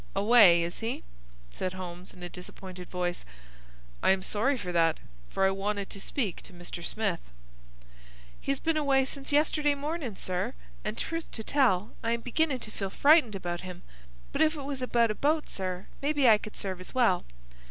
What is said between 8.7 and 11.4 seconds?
away since yesterday mornin', sir, and, truth